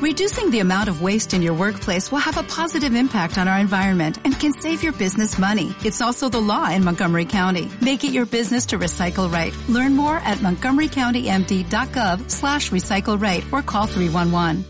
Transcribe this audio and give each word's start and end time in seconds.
Reducing 0.00 0.50
the 0.52 0.60
amount 0.60 0.88
of 0.88 1.02
waste 1.02 1.34
in 1.34 1.42
your 1.42 1.54
workplace 1.54 2.12
will 2.12 2.20
have 2.20 2.36
a 2.36 2.44
positive 2.44 2.94
impact 2.94 3.36
on 3.36 3.48
our 3.48 3.58
environment 3.58 4.16
and 4.24 4.38
can 4.38 4.52
save 4.52 4.80
your 4.80 4.92
business 4.92 5.40
money. 5.40 5.74
It's 5.84 6.00
also 6.00 6.28
the 6.28 6.40
law 6.40 6.70
in 6.70 6.84
Montgomery 6.84 7.24
County. 7.24 7.68
Make 7.80 8.04
it 8.04 8.12
your 8.12 8.24
business 8.24 8.66
to 8.66 8.78
recycle 8.78 9.28
right. 9.28 9.52
Learn 9.68 9.96
more 9.96 10.18
at 10.18 10.38
montgomerycountymd.gov 10.38 12.30
slash 12.30 12.70
recycle 12.70 13.20
right 13.20 13.44
or 13.52 13.60
call 13.60 13.86
311. 13.86 14.64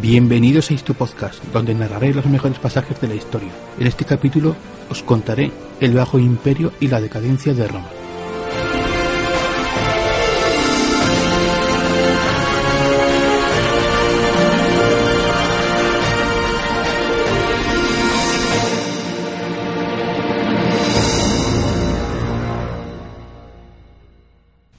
Bienvenidos 0.00 0.70
a 0.70 0.74
Isto 0.74 0.94
Podcast, 0.94 1.42
donde 1.46 1.74
narraré 1.74 2.14
los 2.14 2.26
mejores 2.26 2.60
pasajes 2.60 3.00
de 3.00 3.08
la 3.08 3.16
historia. 3.16 3.50
En 3.76 3.88
este 3.88 4.04
capítulo 4.04 4.54
os 4.90 5.02
contaré 5.04 5.52
el 5.80 5.94
Bajo 5.94 6.18
Imperio 6.18 6.72
y 6.80 6.88
la 6.88 7.00
decadencia 7.00 7.54
de 7.54 7.66
Roma. 7.68 7.88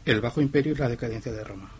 El 0.04 0.20
Bajo 0.20 0.42
Imperio 0.42 0.74
y 0.74 0.76
la 0.76 0.90
decadencia 0.90 1.32
de 1.32 1.44
Roma. 1.44 1.72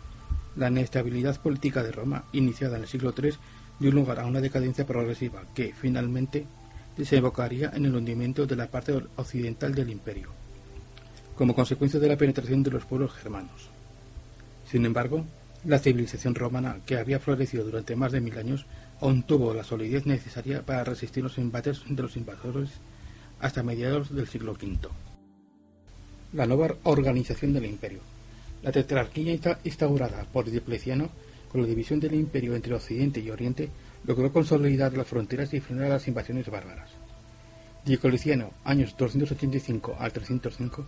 La 0.56 0.68
inestabilidad 0.68 1.38
política 1.40 1.82
de 1.82 1.92
Roma, 1.92 2.24
iniciada 2.32 2.76
en 2.76 2.84
el 2.84 2.88
siglo 2.88 3.12
III, 3.16 3.34
dio 3.78 3.92
lugar 3.92 4.20
a 4.20 4.26
una 4.26 4.40
decadencia 4.40 4.86
progresiva 4.86 5.42
que, 5.54 5.74
finalmente, 5.74 6.46
desembocaría 6.96 7.70
en 7.74 7.86
el 7.86 7.94
hundimiento 7.94 8.46
de 8.46 8.56
la 8.56 8.68
parte 8.68 8.92
occidental 9.16 9.74
del 9.74 9.90
imperio, 9.90 10.30
como 11.36 11.54
consecuencia 11.54 12.00
de 12.00 12.08
la 12.08 12.16
penetración 12.16 12.62
de 12.62 12.70
los 12.70 12.84
pueblos 12.84 13.12
germanos. 13.12 13.70
Sin 14.70 14.84
embargo, 14.84 15.24
la 15.64 15.78
civilización 15.78 16.34
romana, 16.34 16.80
que 16.84 16.96
había 16.96 17.20
florecido 17.20 17.64
durante 17.64 17.94
más 17.94 18.12
de 18.12 18.20
mil 18.20 18.36
años, 18.36 18.66
aún 19.00 19.22
tuvo 19.22 19.54
la 19.54 19.64
solidez 19.64 20.06
necesaria 20.06 20.62
para 20.62 20.84
resistir 20.84 21.22
los 21.22 21.38
embates 21.38 21.82
de 21.88 22.02
los 22.02 22.16
invasores 22.16 22.70
hasta 23.40 23.62
mediados 23.62 24.14
del 24.14 24.28
siglo 24.28 24.52
V. 24.52 24.88
La 26.32 26.46
nueva 26.46 26.74
organización 26.84 27.52
del 27.52 27.66
imperio. 27.66 28.00
La 28.62 28.72
tetrarquía 28.72 29.38
instaurada 29.64 30.24
por 30.32 30.50
Diocleciano, 30.50 31.10
con 31.50 31.60
la 31.60 31.66
división 31.66 32.00
del 32.00 32.14
imperio 32.14 32.54
entre 32.54 32.74
Occidente 32.74 33.20
y 33.20 33.30
Oriente, 33.30 33.68
logró 34.04 34.32
consolidar 34.32 34.96
las 34.96 35.06
fronteras 35.06 35.52
y 35.54 35.60
frenar 35.60 35.90
las 35.90 36.08
invasiones 36.08 36.48
bárbaras. 36.48 36.90
Diocleciano, 37.84 38.50
años 38.64 38.96
285 38.96 39.96
al 39.98 40.12
305, 40.12 40.86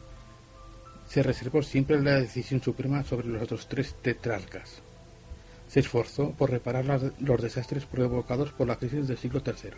se 1.08 1.22
reservó 1.22 1.62
siempre 1.62 2.00
la 2.00 2.20
decisión 2.20 2.62
suprema 2.62 3.04
sobre 3.04 3.28
los 3.28 3.42
otros 3.42 3.68
tres 3.68 3.94
tetrarcas. 4.00 4.80
Se 5.68 5.80
esforzó 5.80 6.30
por 6.30 6.50
reparar 6.50 7.12
los 7.18 7.42
desastres 7.42 7.84
provocados 7.84 8.52
por 8.52 8.68
la 8.68 8.76
crisis 8.76 9.08
del 9.08 9.18
siglo 9.18 9.42
III. 9.44 9.70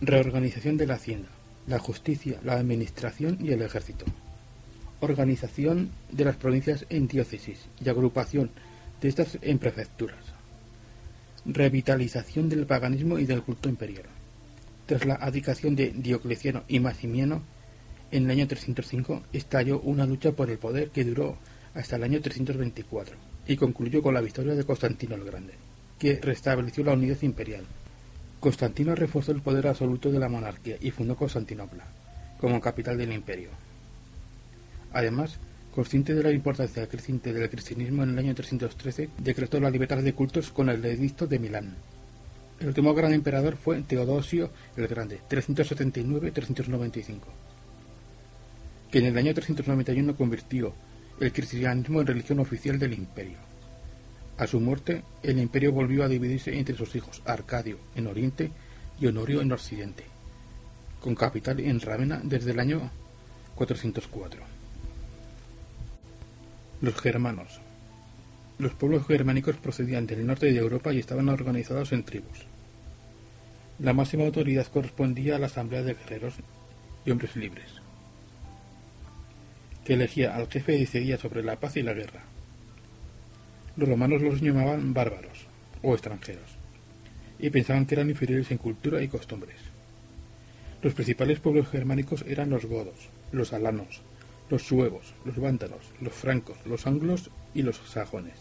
Reorganización 0.00 0.76
de 0.76 0.86
la 0.86 0.94
hacienda, 0.94 1.28
la 1.66 1.78
justicia, 1.78 2.40
la 2.42 2.54
administración 2.54 3.38
y 3.40 3.52
el 3.52 3.62
ejército 3.62 4.06
organización 5.00 5.90
de 6.10 6.24
las 6.24 6.36
provincias 6.36 6.86
en 6.90 7.06
diócesis 7.06 7.66
y 7.82 7.88
agrupación 7.88 8.50
de 9.00 9.08
estas 9.08 9.38
en 9.42 9.58
prefecturas, 9.58 10.18
revitalización 11.48 12.48
del 12.48 12.66
paganismo 12.66 13.18
y 13.18 13.24
del 13.24 13.42
culto 13.42 13.68
imperial. 13.68 14.04
Tras 14.86 15.04
la 15.04 15.14
abdicación 15.14 15.74
de 15.74 15.90
Diocleciano 15.90 16.64
y 16.68 16.78
Maximiano, 16.80 17.42
en 18.10 18.24
el 18.24 18.30
año 18.30 18.46
305 18.46 19.22
estalló 19.32 19.80
una 19.80 20.06
lucha 20.06 20.32
por 20.32 20.50
el 20.50 20.58
poder 20.58 20.90
que 20.90 21.04
duró 21.04 21.36
hasta 21.74 21.96
el 21.96 22.04
año 22.04 22.20
324 22.20 23.16
y 23.46 23.56
concluyó 23.56 24.02
con 24.02 24.14
la 24.14 24.20
victoria 24.20 24.54
de 24.54 24.64
Constantino 24.64 25.14
el 25.14 25.24
Grande, 25.24 25.54
que 25.98 26.20
restableció 26.20 26.84
la 26.84 26.92
unidad 26.92 27.20
imperial. 27.22 27.64
Constantino 28.40 28.94
reforzó 28.94 29.32
el 29.32 29.42
poder 29.42 29.66
absoluto 29.66 30.10
de 30.10 30.18
la 30.18 30.28
monarquía 30.28 30.76
y 30.80 30.90
fundó 30.90 31.16
Constantinopla 31.16 31.84
como 32.40 32.60
capital 32.60 32.96
del 32.96 33.12
imperio. 33.12 33.50
Además, 34.92 35.38
consciente 35.78 36.12
de 36.12 36.24
la 36.24 36.32
importancia 36.32 36.88
creciente 36.88 37.32
del 37.32 37.48
cristianismo 37.48 38.02
en 38.02 38.10
el 38.10 38.18
año 38.18 38.34
313, 38.34 39.10
decretó 39.16 39.60
la 39.60 39.70
libertad 39.70 39.98
de 39.98 40.12
cultos 40.12 40.50
con 40.50 40.68
el 40.70 40.84
edicto 40.84 41.28
de 41.28 41.38
Milán. 41.38 41.76
El 42.58 42.66
último 42.66 42.92
gran 42.94 43.12
emperador 43.12 43.56
fue 43.56 43.80
Teodosio 43.82 44.50
el 44.76 44.88
Grande, 44.88 45.20
379-395, 45.30 47.20
que 48.90 48.98
en 48.98 49.04
el 49.04 49.18
año 49.18 49.32
391 49.32 50.16
convirtió 50.16 50.74
el 51.20 51.32
cristianismo 51.32 52.00
en 52.00 52.08
religión 52.08 52.40
oficial 52.40 52.76
del 52.76 52.94
imperio. 52.94 53.38
A 54.36 54.48
su 54.48 54.58
muerte, 54.58 55.04
el 55.22 55.38
imperio 55.38 55.70
volvió 55.70 56.02
a 56.02 56.08
dividirse 56.08 56.58
entre 56.58 56.76
sus 56.76 56.96
hijos 56.96 57.22
Arcadio 57.24 57.78
en 57.94 58.08
Oriente 58.08 58.50
y 58.98 59.06
Honorio 59.06 59.42
en 59.42 59.52
Occidente, 59.52 60.02
con 60.98 61.14
capital 61.14 61.60
en 61.60 61.80
Rávena 61.80 62.20
desde 62.24 62.50
el 62.50 62.58
año 62.58 62.90
404. 63.54 64.57
Los 66.80 66.94
germanos. 67.00 67.60
Los 68.58 68.72
pueblos 68.72 69.04
germánicos 69.04 69.56
procedían 69.56 70.06
del 70.06 70.24
norte 70.24 70.46
de 70.46 70.58
Europa 70.58 70.92
y 70.92 71.00
estaban 71.00 71.28
organizados 71.28 71.90
en 71.90 72.04
tribus. 72.04 72.46
La 73.80 73.92
máxima 73.92 74.24
autoridad 74.24 74.68
correspondía 74.68 75.34
a 75.34 75.38
la 75.40 75.46
asamblea 75.46 75.82
de 75.82 75.94
guerreros 75.94 76.34
y 77.04 77.10
hombres 77.10 77.34
libres, 77.34 77.82
que 79.84 79.94
elegía 79.94 80.36
al 80.36 80.46
jefe 80.46 80.76
y 80.76 80.80
decidía 80.80 81.18
sobre 81.18 81.42
la 81.42 81.58
paz 81.58 81.76
y 81.76 81.82
la 81.82 81.94
guerra. 81.94 82.22
Los 83.76 83.88
romanos 83.88 84.22
los 84.22 84.40
llamaban 84.40 84.94
bárbaros 84.94 85.48
o 85.82 85.94
extranjeros, 85.94 86.58
y 87.40 87.50
pensaban 87.50 87.86
que 87.86 87.96
eran 87.96 88.10
inferiores 88.10 88.52
en 88.52 88.58
cultura 88.58 89.02
y 89.02 89.08
costumbres. 89.08 89.58
Los 90.80 90.94
principales 90.94 91.40
pueblos 91.40 91.68
germánicos 91.70 92.24
eran 92.28 92.50
los 92.50 92.66
godos, 92.66 93.08
los 93.32 93.52
alanos, 93.52 94.00
los 94.50 94.62
suevos, 94.62 95.14
los 95.24 95.36
vándalos, 95.36 95.92
los 96.00 96.12
francos, 96.12 96.56
los 96.66 96.86
anglos 96.86 97.30
y 97.54 97.62
los 97.62 97.76
sajones. 97.76 98.34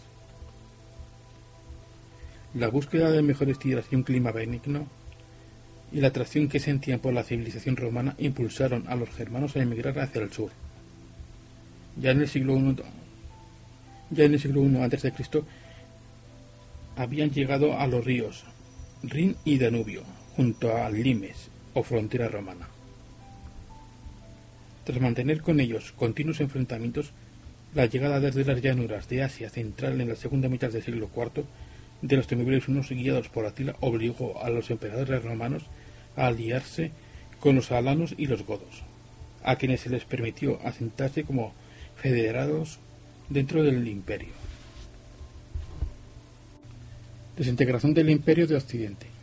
La 2.54 2.70
búsqueda 2.70 3.12
de 3.12 3.22
mejores 3.22 3.60
tierras 3.60 3.86
y 3.92 3.96
un 3.96 4.04
clima 4.04 4.32
benigno 4.32 4.88
y 5.92 6.02
la 6.02 6.08
atracción 6.08 6.48
que 6.48 6.60
sentían 6.60 7.00
por 7.00 7.14
la 7.14 7.24
civilización 7.24 7.76
romana 7.76 8.16
impulsaron 8.18 8.86
a 8.88 8.96
los 8.96 9.10
germanos 9.10 9.56
a 9.56 9.62
emigrar 9.62 10.00
hacia 10.00 10.22
el 10.22 10.32
sur. 10.32 10.52
Ya 11.98 12.12
en 12.12 12.22
el 12.22 12.28
siglo 12.28 12.58
I, 12.58 12.76
ya 14.12 14.26
en 14.26 14.34
el 14.34 14.40
siglo 14.40 14.64
I 14.64 15.12
Cristo 15.12 15.46
habían 16.96 17.32
llegado 17.32 17.78
a 17.78 17.88
los 17.88 18.04
ríos 18.04 18.46
Rin 19.04 19.36
y 19.46 19.60
Danubio, 19.60 20.04
junto 20.36 20.76
a 20.76 20.90
Limes 20.90 21.50
o 21.74 21.84
frontera 21.84 22.28
romana. 22.28 22.68
Tras 24.88 25.02
mantener 25.02 25.42
con 25.42 25.60
ellos 25.60 25.92
continuos 25.92 26.40
enfrentamientos, 26.40 27.12
la 27.76 27.88
llegada 27.88 28.22
desde 28.22 28.46
las 28.46 28.62
llanuras 28.62 29.10
de 29.10 29.22
Asia 29.22 29.50
Central 29.50 30.00
en 30.00 30.08
la 30.08 30.16
segunda 30.16 30.48
mitad 30.48 30.72
del 30.72 30.82
siglo 30.82 31.10
IV 31.14 31.44
de 32.02 32.16
los 32.16 32.26
temibles 32.26 32.70
unos 32.70 32.88
guiados 32.88 33.28
por 33.28 33.46
Atila 33.46 33.76
obligó 33.82 34.42
a 34.42 34.50
los 34.50 34.72
emperadores 34.72 35.22
romanos 35.26 35.66
a 36.16 36.28
aliarse 36.28 36.92
con 37.42 37.58
los 37.58 37.70
alanos 37.74 38.16
y 38.18 38.28
los 38.28 38.46
godos, 38.46 38.84
a 39.44 39.58
quienes 39.58 39.82
se 39.82 39.90
les 39.90 40.06
permitió 40.06 40.58
asentarse 40.66 41.26
como 41.26 41.54
federados 41.98 42.80
dentro 43.28 43.64
del 43.64 43.86
imperio. 43.90 44.32
Desintegración 47.36 47.94
del 47.94 48.10
imperio 48.10 48.48
de 48.48 48.56
Occidente. 48.56 49.17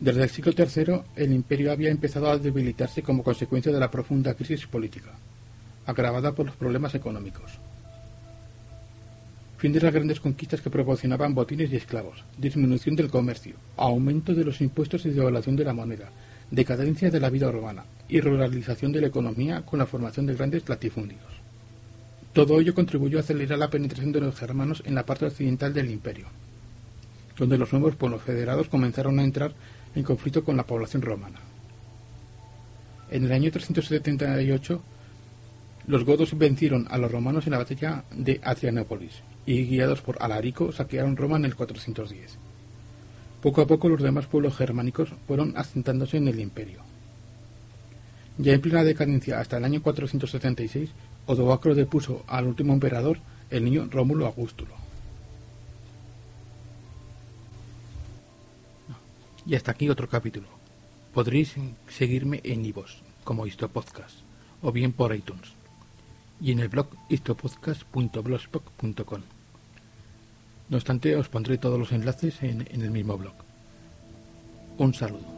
Desde 0.00 0.22
el 0.22 0.30
siglo 0.30 0.52
III, 0.56 1.00
el 1.16 1.32
imperio 1.32 1.72
había 1.72 1.90
empezado 1.90 2.30
a 2.30 2.38
debilitarse 2.38 3.02
como 3.02 3.24
consecuencia 3.24 3.72
de 3.72 3.80
la 3.80 3.90
profunda 3.90 4.34
crisis 4.34 4.66
política, 4.66 5.10
agravada 5.86 6.32
por 6.32 6.46
los 6.46 6.54
problemas 6.54 6.94
económicos. 6.94 7.58
Fin 9.56 9.72
de 9.72 9.80
las 9.80 9.92
grandes 9.92 10.20
conquistas 10.20 10.60
que 10.60 10.70
proporcionaban 10.70 11.34
botines 11.34 11.72
y 11.72 11.76
esclavos, 11.76 12.22
disminución 12.36 12.94
del 12.94 13.10
comercio, 13.10 13.56
aumento 13.76 14.32
de 14.32 14.44
los 14.44 14.60
impuestos 14.60 15.04
y 15.04 15.10
devaluación 15.10 15.56
de 15.56 15.64
la 15.64 15.74
moneda, 15.74 16.10
decadencia 16.48 17.10
de 17.10 17.18
la 17.18 17.28
vida 17.28 17.48
urbana 17.48 17.84
y 18.08 18.20
ruralización 18.20 18.92
de 18.92 19.00
la 19.00 19.08
economía 19.08 19.62
con 19.62 19.80
la 19.80 19.86
formación 19.86 20.26
de 20.26 20.36
grandes 20.36 20.68
latifundios. 20.68 21.20
Todo 22.32 22.60
ello 22.60 22.72
contribuyó 22.72 23.18
a 23.18 23.22
acelerar 23.22 23.58
la 23.58 23.68
penetración 23.68 24.12
de 24.12 24.20
los 24.20 24.36
germanos 24.36 24.80
en 24.86 24.94
la 24.94 25.04
parte 25.04 25.26
occidental 25.26 25.74
del 25.74 25.90
imperio, 25.90 26.26
donde 27.36 27.58
los 27.58 27.72
nuevos 27.72 27.96
pueblos 27.96 28.22
federados 28.22 28.68
comenzaron 28.68 29.18
a 29.18 29.24
entrar 29.24 29.54
en 29.94 30.02
conflicto 30.02 30.44
con 30.44 30.56
la 30.56 30.66
población 30.66 31.02
romana. 31.02 31.40
En 33.10 33.24
el 33.24 33.32
año 33.32 33.50
378, 33.50 34.82
los 35.86 36.04
godos 36.04 36.36
vencieron 36.36 36.86
a 36.90 36.98
los 36.98 37.10
romanos 37.10 37.46
en 37.46 37.52
la 37.52 37.58
batalla 37.58 38.04
de 38.10 38.40
Adrianópolis 38.44 39.22
y, 39.46 39.64
guiados 39.64 40.02
por 40.02 40.22
Alarico, 40.22 40.70
saquearon 40.72 41.16
Roma 41.16 41.38
en 41.38 41.46
el 41.46 41.56
410. 41.56 42.36
Poco 43.40 43.62
a 43.62 43.66
poco 43.66 43.88
los 43.88 44.02
demás 44.02 44.26
pueblos 44.26 44.56
germánicos 44.56 45.10
fueron 45.26 45.54
asentándose 45.56 46.18
en 46.18 46.28
el 46.28 46.40
imperio, 46.40 46.82
Ya 48.36 48.52
en 48.52 48.60
plena 48.60 48.84
decadencia 48.84 49.40
hasta 49.40 49.56
el 49.56 49.64
año 49.64 49.82
476, 49.82 50.90
Odoacro 51.26 51.74
depuso 51.74 52.24
al 52.26 52.46
último 52.46 52.72
emperador, 52.72 53.18
el 53.50 53.64
niño 53.64 53.88
Rómulo 53.90 54.26
Augustulo. 54.26 54.77
Y 59.48 59.56
hasta 59.56 59.72
aquí 59.72 59.88
otro 59.88 60.08
capítulo. 60.10 60.46
Podréis 61.14 61.54
seguirme 61.88 62.42
en 62.44 62.66
iVoox 62.66 62.96
como 63.24 63.46
Histopodcast 63.46 64.18
o 64.60 64.72
bien 64.72 64.92
por 64.92 65.16
iTunes 65.16 65.54
y 66.38 66.52
en 66.52 66.60
el 66.60 66.68
blog 66.68 66.88
histopodcast.blogspot.com. 67.08 69.22
No 70.68 70.76
obstante, 70.76 71.16
os 71.16 71.30
pondré 71.30 71.56
todos 71.56 71.78
los 71.78 71.92
enlaces 71.92 72.42
en, 72.42 72.68
en 72.70 72.82
el 72.82 72.90
mismo 72.90 73.16
blog. 73.16 73.36
Un 74.76 74.92
saludo. 74.92 75.37